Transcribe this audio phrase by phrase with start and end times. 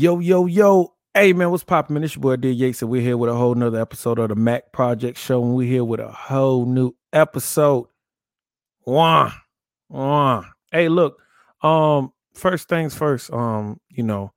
[0.00, 0.89] Yo, yo, yo.
[1.12, 2.04] Hey man, what's poppin', man?
[2.04, 4.36] It's your boy D Yates, and we're here with a whole nother episode of the
[4.36, 5.42] Mack Project Show.
[5.42, 7.88] And we're here with a whole new episode.
[8.86, 9.32] Wah,
[9.88, 10.44] wah.
[10.70, 11.20] Hey, look,
[11.62, 14.32] um, first things first, um, you know,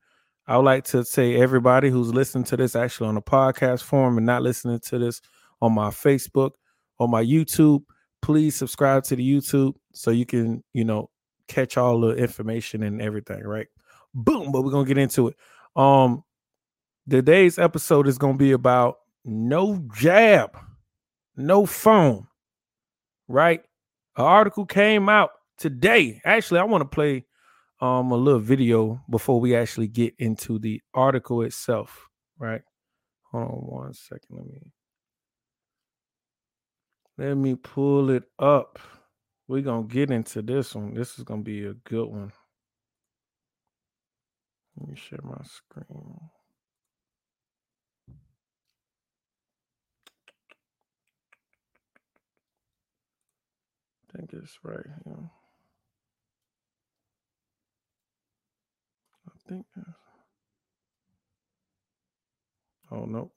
[0.47, 4.17] I would like to say everybody who's listening to this actually on the podcast form
[4.17, 5.21] and not listening to this
[5.61, 6.53] on my Facebook
[6.97, 7.83] or my YouTube,
[8.23, 11.11] please subscribe to the YouTube so you can, you know,
[11.47, 13.67] catch all the information and everything, right?
[14.15, 15.35] Boom, but we're gonna get into it.
[15.75, 16.23] Um,
[17.09, 20.57] today's episode is going to be about no jab,
[21.35, 22.27] no phone,
[23.27, 23.61] right?
[24.17, 26.21] An article came out today.
[26.25, 27.25] Actually, I want to play
[27.81, 32.61] um a little video before we actually get into the article itself, right?
[33.31, 34.29] Hold on one second.
[34.29, 34.71] Let me
[37.17, 38.79] let me pull it up.
[39.47, 40.93] We're gonna get into this one.
[40.93, 42.31] This is gonna be a good one.
[44.77, 46.19] Let me share my screen.
[54.13, 55.15] I think it's right here.
[59.27, 59.89] I think that's.
[62.91, 63.31] Oh no.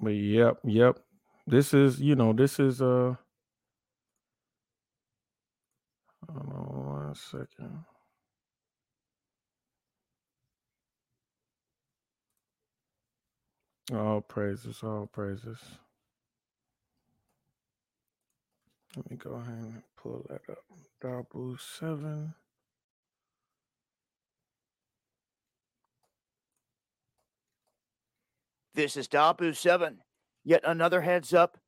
[0.00, 0.98] But yep, yep.
[1.46, 3.14] This is, you know, this is uh
[6.32, 7.84] Hold on one second.
[13.94, 15.58] All praises, all praises.
[18.96, 20.64] Let me go ahead and pull that up.
[21.00, 22.34] Double seven.
[28.74, 29.96] This is Dahboo7.
[30.44, 31.58] Yet another heads up.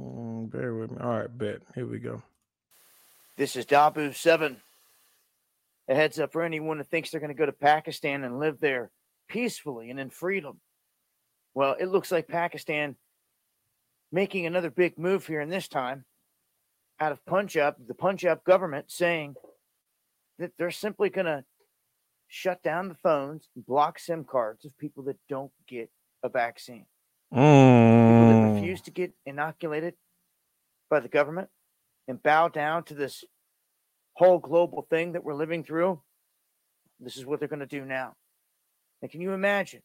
[0.00, 0.98] Mm, bear with me.
[1.00, 1.62] All right, bet.
[1.74, 2.22] Here we go.
[3.36, 4.56] This is Dahboo7.
[5.92, 8.58] A heads up for anyone who thinks they're going to go to Pakistan and live
[8.60, 8.90] there
[9.28, 10.58] peacefully and in freedom.
[11.52, 12.96] Well, it looks like Pakistan
[14.10, 16.06] making another big move here, and this time
[16.98, 19.34] out of Punjab, the Punjab government saying
[20.38, 21.44] that they're simply going to
[22.26, 25.90] shut down the phones and block SIM cards of people that don't get
[26.22, 26.86] a vaccine.
[27.30, 29.92] People that Mm, refuse to get inoculated
[30.88, 31.50] by the government
[32.08, 33.24] and bow down to this
[34.14, 36.00] whole global thing that we're living through.
[37.00, 38.14] This is what they're going to do now.
[39.00, 39.82] And can you imagine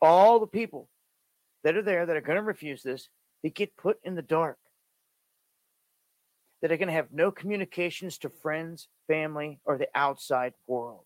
[0.00, 0.88] all the people
[1.64, 3.08] that are there that are going to refuse this?
[3.42, 4.58] They get put in the dark.
[6.62, 11.04] That are going to have no communications to friends, family, or the outside world.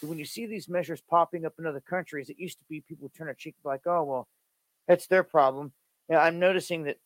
[0.00, 2.80] So when you see these measures popping up in other countries, it used to be
[2.80, 4.28] people turn a cheek like, oh, well,
[4.86, 5.72] that's their problem.
[6.08, 6.96] Yeah, I'm noticing that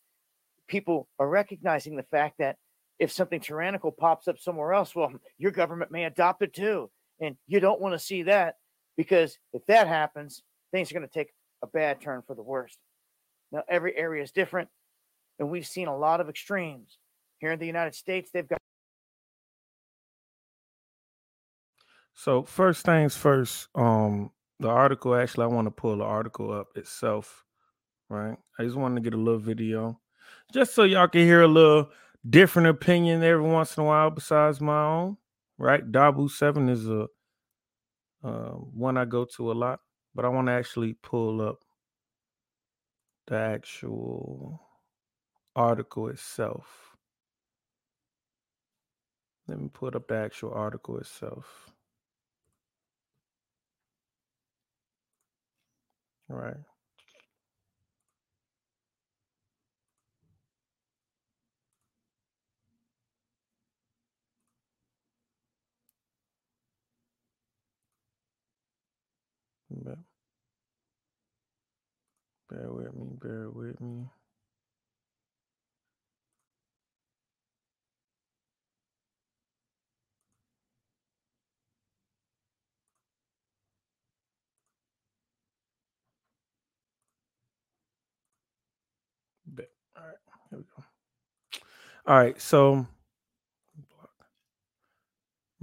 [0.67, 2.57] people are recognizing the fact that
[2.99, 6.89] if something tyrannical pops up somewhere else, well, your government may adopt it too.
[7.19, 8.55] And you don't want to see that
[8.97, 10.41] because if that happens,
[10.71, 12.77] things are going to take a bad turn for the worst.
[13.51, 14.67] Now, every area is different,
[15.37, 16.97] and we've seen a lot of extremes.
[17.37, 18.59] Here in the United States, they've got
[22.15, 26.67] So first things first, um, the article actually I want to pull the article up
[26.77, 27.43] itself,
[28.09, 28.37] right?
[28.57, 29.99] I just wanted to get a little video.
[30.51, 31.89] Just so y'all can hear a little
[32.29, 35.17] different opinion every once in a while besides my own,
[35.57, 35.89] right?
[35.91, 37.07] Dahboo7 is a
[38.23, 39.79] uh, one I go to a lot,
[40.15, 41.59] but I want to actually pull up
[43.27, 44.61] the actual
[45.55, 46.95] article itself.
[49.47, 51.69] Let me put up the actual article itself.
[56.29, 56.55] Right.
[69.73, 69.97] Bear,
[72.49, 74.09] bear with me, bear with me.
[89.97, 90.15] All right,
[90.49, 90.83] here we go.
[92.07, 92.87] All right, so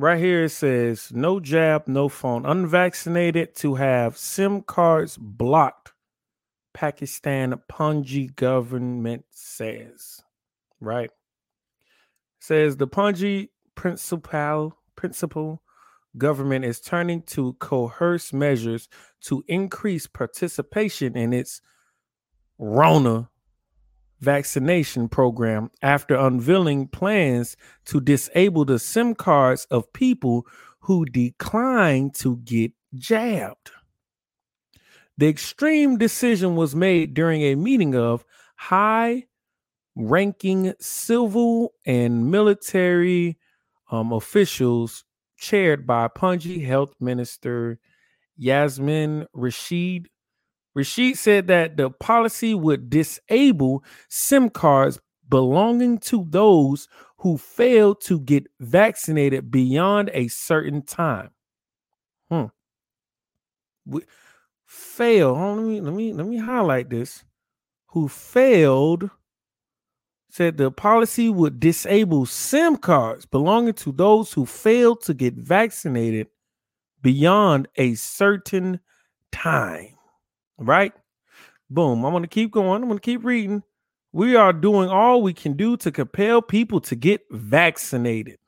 [0.01, 2.47] right here it says no jab, no phone.
[2.47, 5.93] Unvaccinated to have SIM cards blocked.
[6.73, 10.23] Pakistan Punji government says.
[10.81, 11.11] Right.
[12.39, 15.63] Says the Punji principal principal
[16.17, 18.89] government is turning to coerce measures
[19.23, 21.61] to increase participation in its
[22.59, 23.30] Rona
[24.21, 27.57] vaccination program after unveiling plans
[27.87, 30.47] to disable the SIM cards of people
[30.81, 33.71] who declined to get jabbed.
[35.19, 38.25] The extreme decision was made during a meeting of
[38.57, 39.25] high
[39.95, 43.39] ranking civil and military
[43.91, 45.05] um, officials
[45.37, 47.79] chaired by Punji Health Minister
[48.37, 50.09] Yasmin Rashid.
[50.75, 56.89] Rashid said that the policy would disable SIM cards belonging to those
[57.19, 61.31] who failed to get vaccinated beyond a certain time.
[62.31, 62.47] Hmm.
[63.85, 64.03] We,
[64.67, 65.35] fail.
[65.35, 67.25] let me let me let me highlight this.
[67.89, 69.11] Who failed
[70.31, 76.29] said the policy would disable SIM cards belonging to those who failed to get vaccinated
[77.03, 78.79] beyond a certain
[79.33, 79.97] time.
[80.61, 80.93] Right?
[81.71, 82.05] Boom.
[82.05, 82.83] I'm going to keep going.
[82.83, 83.63] I'm going to keep reading.
[84.13, 88.39] We are doing all we can do to compel people to get vaccinated.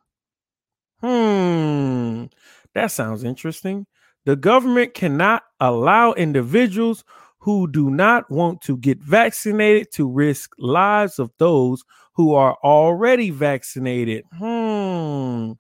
[1.01, 2.27] Hmm.
[2.75, 3.87] That sounds interesting.
[4.25, 7.05] The government cannot allow individuals
[7.39, 11.83] who do not want to get vaccinated to risk lives of those
[12.15, 14.25] who are already vaccinated.
[14.39, 15.53] Hmm.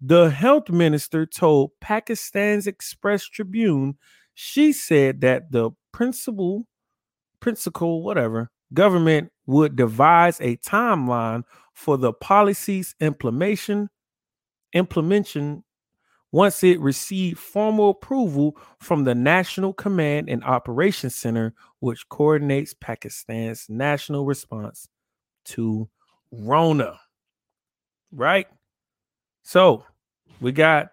[0.00, 3.96] The health minister told Pakistan's Express Tribune
[4.34, 6.66] she said that the principal
[7.40, 11.42] principal whatever government would devise a timeline
[11.74, 13.88] for the policy's implementation
[14.72, 15.64] implementation
[16.32, 23.66] once it received formal approval from the National Command and Operations Center, which coordinates Pakistan's
[23.68, 24.88] national response
[25.46, 25.88] to
[26.30, 27.00] Rona.
[28.12, 28.46] Right?
[29.42, 29.84] So
[30.40, 30.90] we got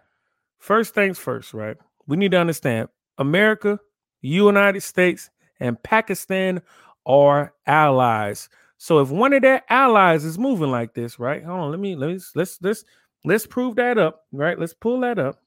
[0.58, 1.78] first things first, right?
[2.08, 3.80] We need to understand America,
[4.22, 5.30] United States,
[5.60, 6.62] and Pakistan
[7.06, 8.50] are allies.
[8.78, 11.44] So if one of their allies is moving like this, right?
[11.44, 12.84] Hold on, let me let me let's let's
[13.28, 14.58] Let's prove that up, right?
[14.58, 15.42] Let's pull that up.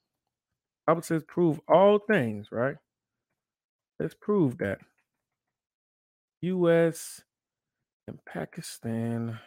[0.87, 2.77] Bible says prove all things, right?
[3.99, 4.81] Let's prove that.
[6.43, 7.23] US
[8.09, 9.39] and Pakistan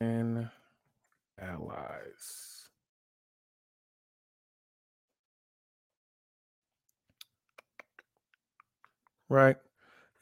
[0.00, 0.48] and
[1.38, 2.63] allies.
[9.34, 9.56] Right?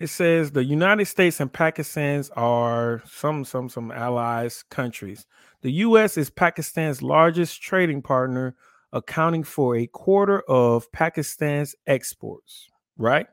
[0.00, 5.26] It says the United States and Pakistan are some some some allies countries.
[5.60, 8.56] The US is Pakistan's largest trading partner,
[8.92, 13.26] accounting for a quarter of Pakistan's exports, right?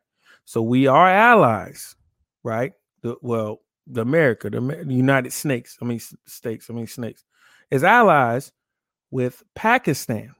[0.45, 1.95] So we are allies,
[2.43, 2.73] right?
[3.01, 7.23] The, well, the America, the, the United Snakes, I mean states, I mean snakes,
[7.71, 8.51] is allies
[9.11, 10.35] with Pakistan.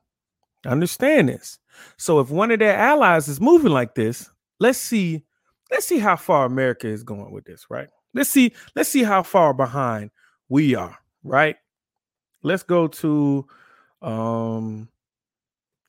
[0.65, 1.57] Understand this.
[1.97, 5.23] So if one of their allies is moving like this, let's see
[5.71, 7.89] let's see how far America is going with this, right?
[8.13, 10.11] Let's see, let's see how far behind
[10.49, 11.55] we are, right?
[12.41, 13.45] Let's go to
[14.01, 14.89] um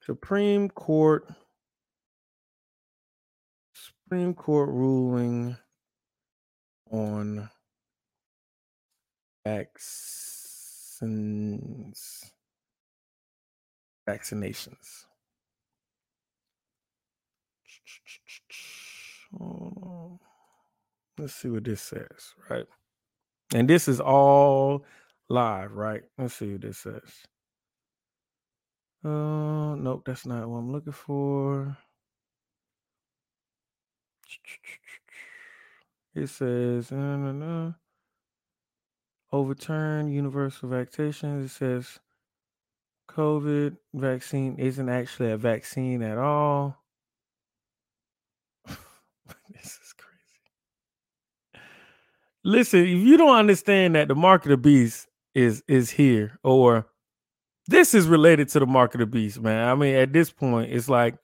[0.02, 1.28] Supreme Court
[3.72, 5.56] Supreme Court ruling
[6.90, 7.48] on
[9.44, 10.40] vaccines
[14.08, 15.06] vaccinations.
[19.38, 20.18] Oh,
[21.18, 22.66] let's see what this says, right?
[23.54, 24.84] And this is all
[25.28, 26.02] live, right?
[26.18, 27.02] Let's see what this says.
[29.04, 31.76] Uh, nope, that's not what I'm looking for.
[36.14, 37.72] It says nah, nah, nah.
[39.32, 41.44] overturn universal vaccinations.
[41.46, 42.00] It says
[43.08, 46.79] COVID vaccine isn't actually a vaccine at all.
[49.50, 50.10] this is crazy.
[52.44, 56.86] Listen, if you don't understand that the mark of the beast is is here, or
[57.66, 59.68] this is related to the mark of the beast, man.
[59.68, 61.16] I mean, at this point, it's like,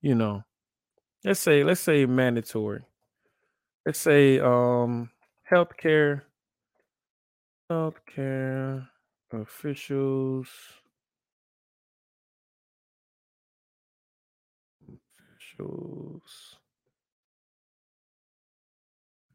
[0.00, 0.42] you know,
[1.24, 2.82] let's say, let's say mandatory.
[3.86, 5.10] Let's say um
[5.50, 6.22] healthcare,
[7.70, 8.88] healthcare
[9.32, 10.48] officials.
[15.58, 16.56] Officials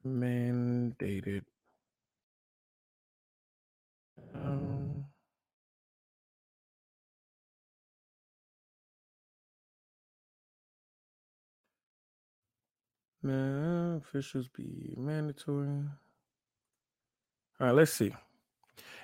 [0.08, 1.44] mandated.
[4.34, 5.06] Um,
[13.22, 15.68] man, officials be mandatory.
[17.60, 18.14] All right, let's see.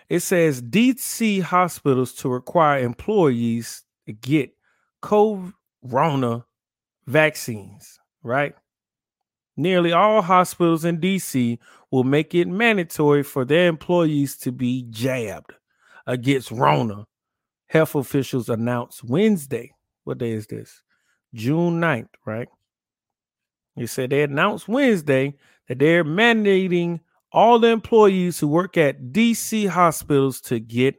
[0.09, 4.55] It says DC hospitals to require employees to get
[5.01, 6.45] corona
[7.07, 8.55] vaccines, right?
[9.55, 11.59] Nearly all hospitals in DC
[11.91, 15.53] will make it mandatory for their employees to be jabbed
[16.07, 17.05] against Rona.
[17.67, 19.73] Health officials announced Wednesday.
[20.03, 20.81] What day is this?
[21.33, 22.47] June 9th, right?
[23.75, 25.35] They said they announced Wednesday
[25.67, 26.99] that they're mandating
[27.31, 30.95] all the employees who work at DC hospitals to get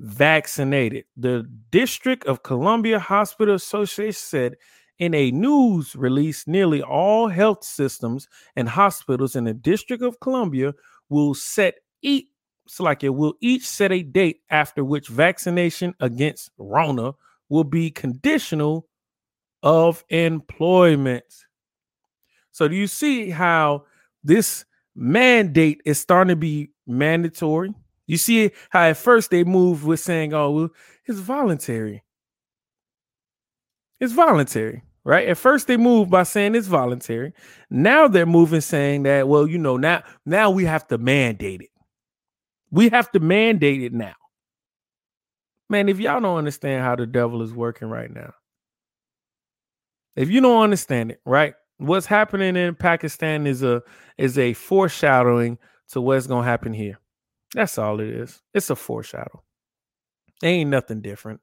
[0.00, 1.04] vaccinated.
[1.16, 4.54] The District of Columbia Hospital Association said
[4.98, 10.74] in a news release, nearly all health systems and hospitals in the District of Columbia
[11.08, 12.26] will set each
[12.78, 17.12] like it will each set a date after which vaccination against Rona
[17.48, 18.86] will be conditional
[19.62, 21.24] of employment.
[22.52, 23.86] So do you see how
[24.22, 27.72] this mandate is starting to be mandatory?
[28.06, 30.70] You see how at first they moved with saying, "Oh, well,
[31.06, 32.02] it's voluntary."
[34.00, 35.26] It's voluntary right?
[35.26, 37.32] At first they moved by saying it's voluntary.
[37.70, 41.70] Now they're moving saying that, well, you know, now now we have to mandate it.
[42.70, 44.12] We have to mandate it now.
[45.70, 48.34] Man, if y'all don't understand how the devil is working right now,
[50.14, 51.54] if you don't understand it, right?
[51.78, 53.82] What's happening in Pakistan is a
[54.18, 55.56] is a foreshadowing
[55.92, 56.98] to what's gonna happen here.
[57.54, 58.42] That's all it is.
[58.52, 59.42] It's a foreshadow.
[60.42, 61.40] Ain't nothing different.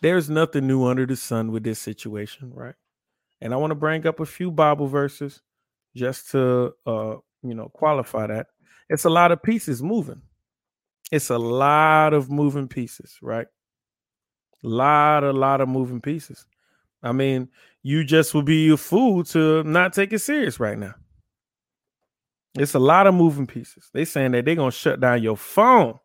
[0.00, 2.74] There's nothing new under the sun with this situation, right?
[3.42, 5.42] And I want to bring up a few Bible verses
[5.96, 8.46] just to uh, you know, qualify that.
[8.88, 10.22] It's a lot of pieces moving.
[11.10, 13.46] It's a lot of moving pieces, right?
[14.62, 16.46] Lot, a lot of moving pieces.
[17.02, 17.48] I mean,
[17.82, 20.94] you just would be a fool to not take it serious right now.
[22.54, 23.90] It's a lot of moving pieces.
[23.92, 25.98] They saying that they're gonna shut down your phone.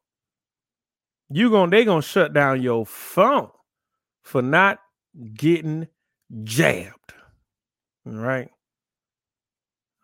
[1.29, 3.51] You gonna they gonna shut down your phone
[4.24, 4.79] for not
[5.36, 5.88] getting
[6.44, 7.13] jabbed.
[8.08, 8.50] Right.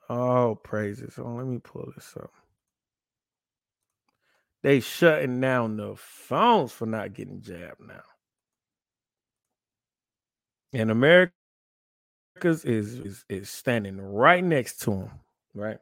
[0.10, 1.16] Oh, praises.
[1.20, 2.32] Oh, let me pull this up.
[4.64, 8.04] They shutting down the phones for not getting jabbed now.
[10.74, 11.34] And America's
[12.66, 15.12] is, is is standing right next to them,
[15.56, 15.80] right?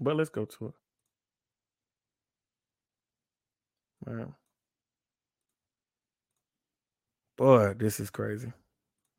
[0.00, 0.74] But let's go to it.
[4.08, 4.28] All right.
[7.38, 8.52] Boy, this is crazy.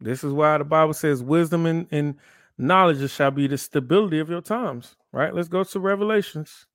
[0.04, 2.16] This is why the Bible says wisdom and, and
[2.58, 4.96] knowledge shall be the stability of your times.
[5.14, 5.34] Right?
[5.34, 6.66] Let's go to Revelations.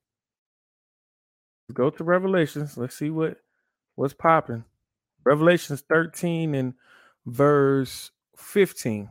[1.68, 2.78] Let's go to Revelations.
[2.78, 3.36] Let's see what
[3.96, 4.64] what's popping.
[5.24, 6.72] Revelations 13 and
[7.26, 9.10] verse 15.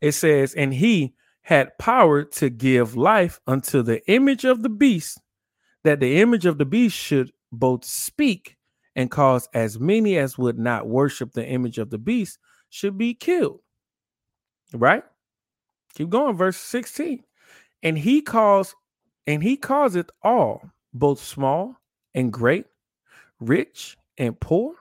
[0.00, 5.20] It says, And he had power to give life unto the image of the beast,
[5.84, 8.56] that the image of the beast should both speak
[8.94, 12.38] and cause as many as would not worship the image of the beast
[12.70, 13.60] should be killed.
[14.72, 15.04] Right?
[15.94, 17.22] Keep going, verse 16.
[17.82, 18.74] And he calls,
[19.26, 19.58] and he
[19.96, 21.76] it all, both small
[22.14, 22.66] and great,
[23.40, 24.74] rich and poor,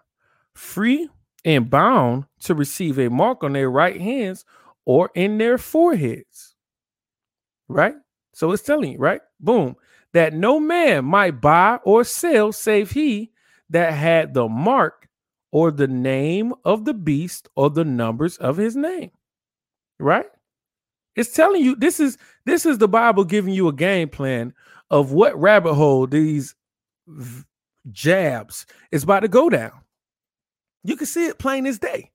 [0.54, 1.10] free
[1.44, 4.46] and bound to receive a mark on their right hands
[4.86, 6.56] or in their foreheads.
[7.68, 7.96] Right?
[8.34, 9.22] So it's telling you, right?
[9.39, 9.75] Boom.
[10.13, 13.32] That no man might buy or sell save he
[13.70, 15.08] that had the mark
[15.55, 19.09] or the name of the beast or the numbers of his name.
[20.01, 20.25] Right?
[21.15, 24.53] It's telling you this is this is the Bible giving you a game plan
[24.89, 26.55] of what rabbit hole these
[27.89, 29.71] jabs is about to go down.
[30.83, 32.12] You can see it plain as day.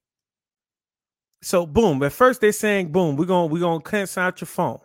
[1.40, 4.80] So boom, at first they're saying boom, we're to we're to cancel out your phone.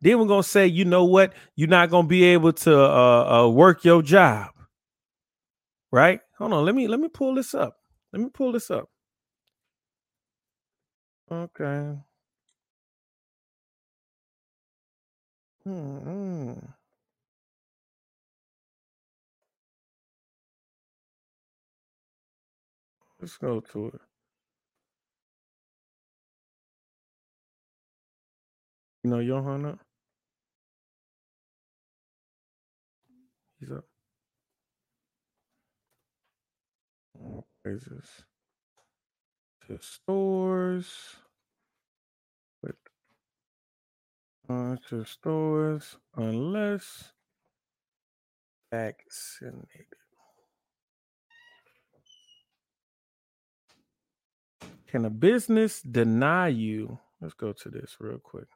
[0.00, 1.34] Then we're to say, you know what?
[1.54, 4.50] You're not to be able to uh, uh, work your job.
[5.92, 6.18] Right?
[6.38, 7.76] Hold on, let me let me pull this up.
[8.12, 8.88] Let me pull this up.
[11.30, 11.96] Okay.
[15.64, 16.52] Hmm.
[23.20, 24.00] Let's go to it.
[29.04, 29.78] You know Johanna?
[33.60, 33.84] He's up.
[37.62, 38.24] Praises
[39.66, 41.16] to stores
[42.62, 42.74] with
[44.48, 47.12] uh, to stores unless
[48.72, 49.86] vaccinated.
[54.88, 56.98] Can a business deny you?
[57.20, 58.48] Let's go to this real quick.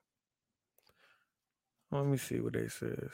[1.92, 3.12] Let me see what they says.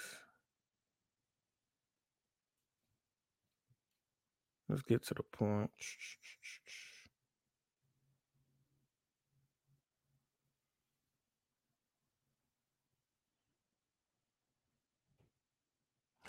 [4.72, 5.70] Let's get to the point.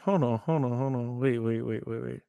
[0.02, 1.20] Hold on, hold on, hold on.
[1.20, 2.20] Wait, wait, wait, wait, wait.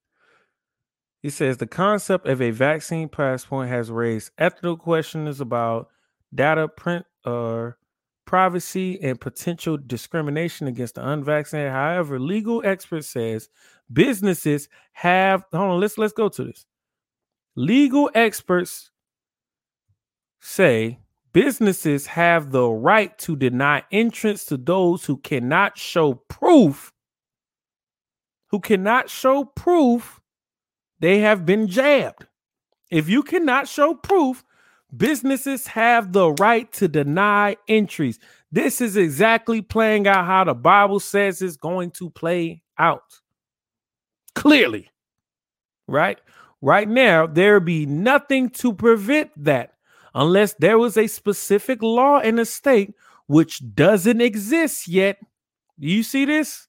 [1.20, 5.88] He says the concept of a vaccine passport has raised ethical questions about
[6.32, 7.83] data print or uh,
[8.26, 11.72] privacy and potential discrimination against the unvaccinated.
[11.72, 13.48] However, legal expert says
[13.92, 16.66] businesses have hold on, let's let's go to this.
[17.56, 18.90] Legal experts
[20.40, 20.98] say
[21.32, 26.92] businesses have the right to deny entrance to those who cannot show proof
[28.54, 30.20] who cannot show proof
[31.00, 32.26] they have been jabbed.
[32.88, 34.44] If you cannot show proof,
[34.96, 38.18] businesses have the right to deny entries.
[38.52, 43.20] This is exactly playing out how the Bible says it's going to play out.
[44.34, 44.90] Clearly,
[45.86, 46.18] right?
[46.60, 49.74] Right now, there be nothing to prevent that
[50.14, 52.94] unless there was a specific law in a state
[53.26, 55.18] which doesn't exist yet.
[55.78, 56.68] Do you see this?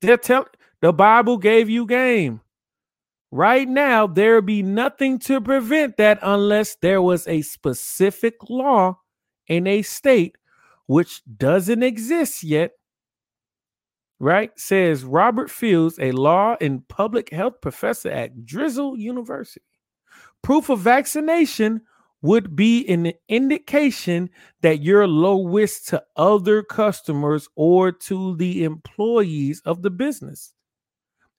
[0.00, 0.48] They're telling
[0.80, 2.40] the Bible gave you game.
[3.32, 8.98] Right now, there be nothing to prevent that unless there was a specific law
[9.46, 10.36] in a state
[10.86, 12.72] which doesn't exist yet.
[14.18, 14.50] Right?
[14.58, 19.64] Says Robert Fields, a law and public health professor at Drexel University.
[20.42, 21.82] Proof of vaccination
[22.22, 24.28] would be an indication
[24.60, 30.52] that you're low risk to other customers or to the employees of the business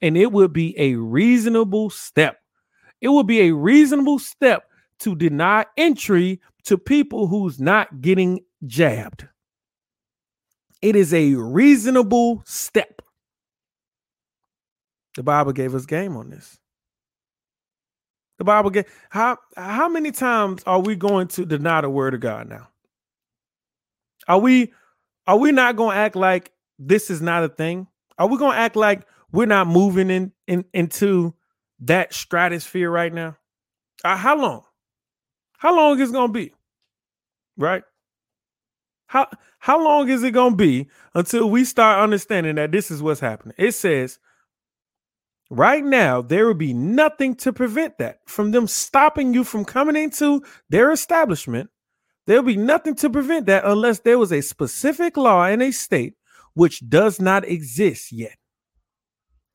[0.02, 2.38] and it would be a reasonable step.
[3.02, 4.64] It would be a reasonable step
[5.00, 9.28] to deny entry to people who's not getting jabbed.
[10.82, 13.02] It is a reasonable step.
[15.16, 16.58] The Bible gave us game on this.
[18.38, 22.22] The Bible gave how how many times are we going to deny the word of
[22.22, 22.70] God now?
[24.28, 24.74] Are we
[25.28, 27.88] are we not going to act like this is not a thing?
[28.18, 31.34] Are we going to act like we're not moving in, in into
[31.82, 33.38] that stratosphere right now.
[34.04, 34.63] Uh, how long?
[35.58, 36.54] How long is it gonna be?
[37.58, 37.84] Right?
[39.08, 39.28] How
[39.60, 43.56] how long is it gonna be until we start understanding that this is what's happening?
[43.58, 44.20] It says
[45.50, 49.96] right now there will be nothing to prevent that from them stopping you from coming
[49.96, 51.70] into their establishment.
[52.28, 56.15] There'll be nothing to prevent that unless there was a specific law in a state
[56.54, 58.38] which does not exist yet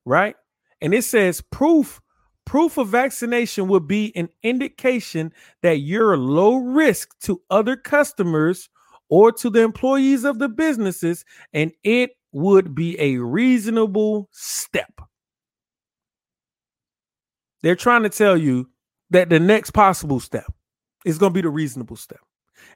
[0.07, 0.37] right?
[0.81, 2.01] And it says proof
[2.47, 8.71] proof of vaccination would be an indication that you're low risk to other customers
[9.09, 14.93] or to the employees of the businesses and it would be a reasonable step.
[17.63, 18.71] They're trying to tell you
[19.11, 20.47] that the next possible step
[21.05, 22.21] is going to be the reasonable step.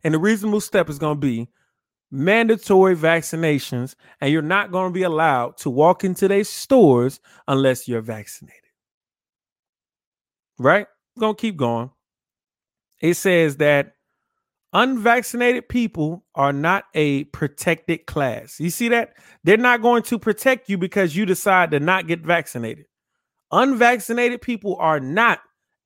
[0.02, 1.48] And the reasonable step is going to be
[2.10, 7.86] mandatory vaccinations, and you're not going to be allowed to walk into their stores unless
[7.86, 8.60] you're vaccinated.
[10.58, 10.86] Right?
[11.18, 11.90] Going to keep going.
[13.00, 13.94] It says that
[14.72, 18.60] unvaccinated people are not a protected class.
[18.60, 19.14] You see that?
[19.42, 22.86] They're not going to protect you because you decide to not get vaccinated.
[23.52, 25.40] Unvaccinated people are not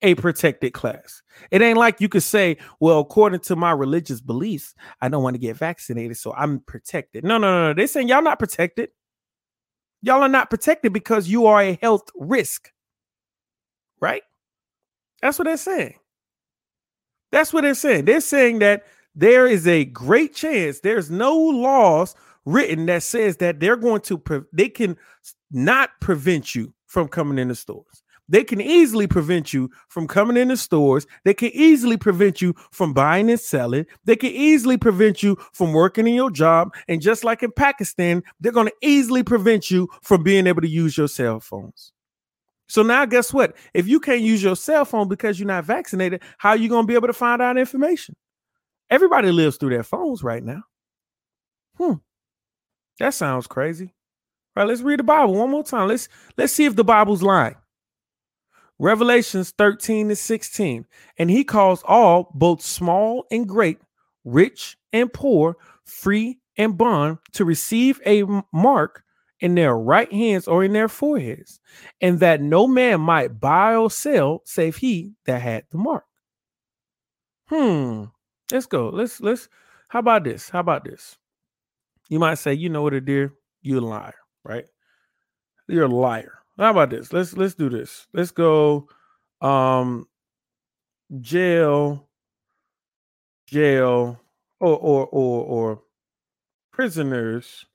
[0.05, 1.23] a protected class.
[1.51, 5.35] It ain't like you could say, well, according to my religious beliefs, I don't want
[5.35, 7.25] to get vaccinated, so I'm protected.
[7.25, 7.75] No, no, no, no.
[7.75, 8.91] They're saying y'all not protected.
[10.03, 12.71] Y'all are not protected because you are a health risk.
[14.01, 14.23] Right?
[15.23, 15.95] That's what they're saying.
[17.33, 18.05] That's what they're saying.
[18.05, 22.15] They're saying that there is a great chance there's no laws
[22.45, 24.97] written that says that they're going to pre- they can
[25.51, 28.04] not prevent you from coming in the stores.
[28.29, 31.07] They can easily prevent you from coming into stores.
[31.25, 33.87] They can easily prevent you from buying and selling.
[34.05, 36.75] They can easily prevent you from working in your job.
[36.89, 40.69] And just like in Pakistan, they're going to easily prevent you from being able to
[40.69, 41.93] use your cell phones.
[42.67, 43.57] So now, guess what?
[43.75, 46.85] If you can't use your cell phone because you're not vaccinated, how are you going
[46.85, 48.17] to be able to find out information?
[48.89, 50.63] Everybody lives through their phones right now.
[51.77, 51.95] Hmm.
[53.01, 53.93] That sounds crazy.
[54.57, 55.89] All right, let's read the Bible one more time.
[55.89, 56.09] Let's
[56.39, 57.57] let's see if the Bible's lying.
[58.79, 60.87] Revelations 13 to 16.
[61.19, 63.79] And he calls all, both small and great,
[64.25, 69.05] rich and poor, free and bond to receive a mark
[69.41, 71.61] in their right hands or in their foreheads,
[72.01, 76.05] and that no man might buy or sell save he that had the mark.
[77.49, 78.05] Hmm.
[78.53, 78.89] Let's go.
[78.89, 79.49] Let's let's
[79.89, 80.49] how about this?
[80.49, 81.17] How about this?
[82.09, 83.33] You might say, you know what, it dear,
[83.63, 84.65] you're a liar, right?
[85.69, 86.44] You're a liar.
[86.59, 87.13] How about this?
[87.13, 88.07] Let's let's do this.
[88.13, 88.89] Let's go
[89.41, 90.07] um
[91.21, 92.09] jail
[93.47, 94.21] jail
[94.61, 95.83] or or or or
[96.73, 97.67] prisoners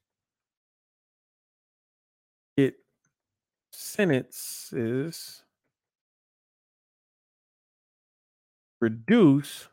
[2.57, 2.75] get
[3.71, 5.43] sentences
[8.81, 9.67] reduce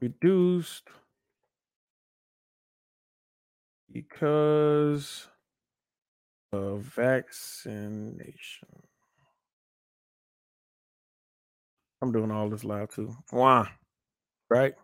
[0.00, 0.88] reduced
[3.98, 5.26] because
[6.52, 8.68] of vaccination.
[12.00, 13.12] I'm doing all this live too.
[13.30, 13.68] Why?
[14.48, 14.74] Right?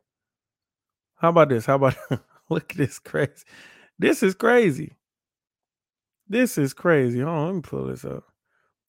[1.16, 1.64] How about this?
[1.64, 1.96] How about
[2.50, 3.44] look at this crazy?
[4.00, 4.92] This is crazy.
[6.28, 7.20] This is crazy.
[7.20, 8.24] Hold on, let me pull this up.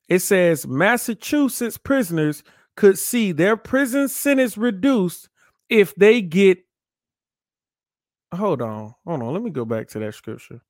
[0.09, 2.43] It says Massachusetts prisoners
[2.75, 5.29] could see their prison sentence reduced
[5.69, 6.59] if they get
[8.35, 9.33] hold on, hold on.
[9.33, 10.61] Let me go back to that scripture.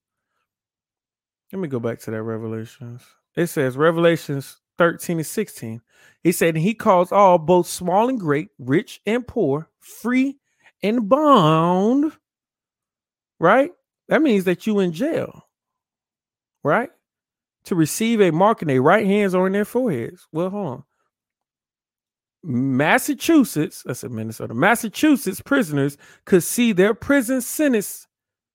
[1.51, 3.03] Let me go back to that Revelations.
[3.35, 5.81] It says Revelations 13 and 16.
[6.23, 10.37] He said, He calls all, both small and great, rich and poor, free
[10.81, 12.13] and bound.
[13.39, 13.71] Right?
[14.07, 15.47] That means that you in jail.
[16.63, 16.89] Right?
[17.65, 20.27] To receive a mark in their right hands or in their foreheads.
[20.31, 20.83] Well, hold on.
[22.45, 28.07] Massachusetts, that's in Minnesota, Massachusetts prisoners could see their prison sentence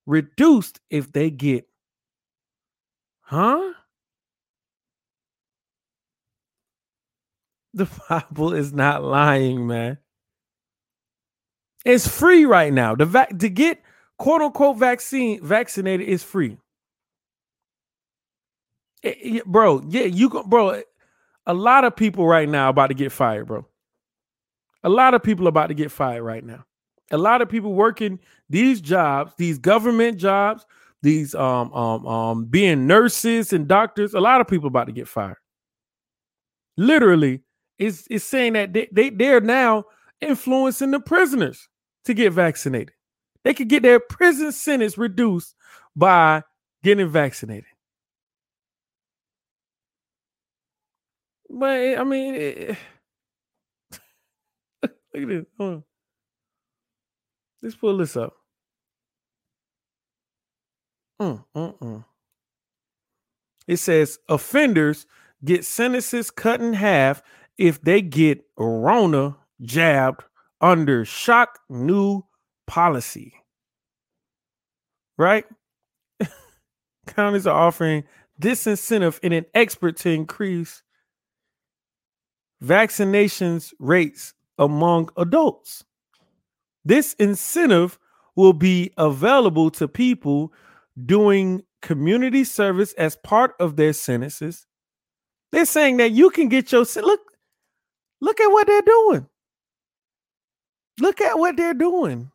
[0.05, 1.67] reduced if they get,
[3.21, 3.73] huh?
[7.73, 9.97] The Bible is not lying, man.
[11.85, 12.95] It's free right now.
[12.95, 13.05] The
[13.39, 13.81] to get
[14.17, 16.57] quote unquote vaccine vaccinated is free.
[19.03, 20.81] It, it, bro, yeah, you go, bro.
[21.47, 23.65] A lot of people right now about to get fired, bro.
[24.83, 26.65] A lot of people are about to get fired right now.
[27.11, 30.65] A lot of people working these jobs, these government jobs,
[31.01, 34.13] these um um um being nurses and doctors.
[34.13, 35.37] A lot of people about to get fired.
[36.77, 37.41] Literally,
[37.77, 39.85] it's it's saying that they, they they're now
[40.21, 41.67] influencing the prisoners
[42.05, 42.93] to get vaccinated.
[43.43, 45.55] They could get their prison sentence reduced
[45.95, 46.43] by
[46.83, 47.65] getting vaccinated.
[51.49, 52.77] But I mean, it,
[55.13, 55.45] Look at this.
[55.57, 55.83] Hold on.
[57.61, 58.33] Let's pull this up.
[61.21, 62.05] Mm, mm, mm.
[63.67, 65.05] It says offenders
[65.45, 67.21] get sentences cut in half
[67.57, 70.23] if they get Rona jabbed
[70.59, 72.23] under shock new
[72.65, 73.33] policy.
[75.17, 75.45] Right?
[77.07, 78.03] Counties are offering
[78.41, 80.81] disincentive in an expert to increase
[82.63, 85.83] vaccinations rates among adults.
[86.83, 87.99] This incentive
[88.35, 90.53] will be available to people
[91.05, 94.65] doing community service as part of their sentences.
[95.51, 97.21] They're saying that you can get your look
[98.21, 99.27] look at what they're doing.
[100.99, 102.31] Look at what they're doing.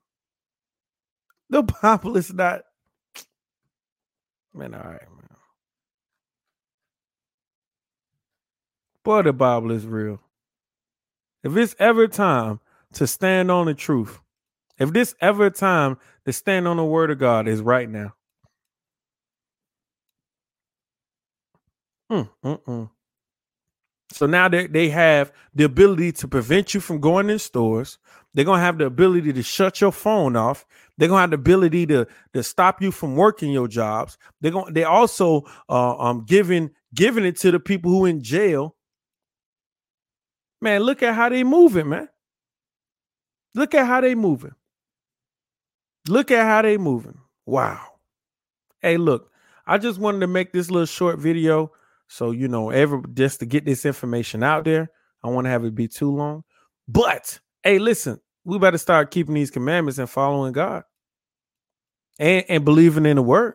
[1.51, 2.63] The Bible is not
[4.55, 5.37] man, all right, man.
[9.05, 10.21] Boy, the Bible is real.
[11.47, 12.59] If it's ever time
[12.95, 14.19] to stand on the truth,
[14.79, 18.15] if this ever time to stand on the word of God is right now.
[22.11, 22.91] Mm, mm, mm.
[24.13, 27.99] So now they, they have the ability to prevent you from going in stores.
[28.35, 30.67] They're gonna have the ability to shut your phone off.
[30.99, 34.19] They're gonna have the ability to, to stop you from working your jobs.
[34.41, 38.75] They're going they also uh, um giving giving it to the people who in jail
[40.61, 42.09] Man, look at how they moving, man.
[43.55, 44.55] Look at how they moving.
[46.09, 47.19] Look at how they moving.
[47.47, 47.81] Wow.
[48.81, 49.31] Hey, look,
[49.67, 51.73] I just wanted to make this little short video.
[52.09, 54.91] So, you know, ever just to get this information out there.
[55.25, 56.45] I want to have it be too long.
[56.87, 60.85] But hey, listen, we better start keeping these commandments and following God.
[62.19, 63.55] And, and believing in the word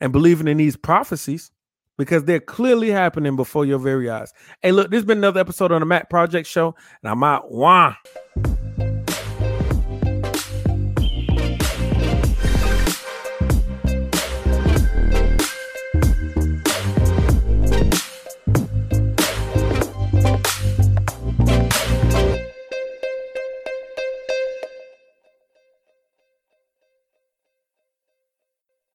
[0.00, 1.50] and believing in these prophecies
[1.98, 4.32] because they're clearly happening before your very eyes.
[4.62, 7.50] Hey, look, this has been another episode on the Mack Project Show, and I'm out.
[7.50, 7.94] Wah.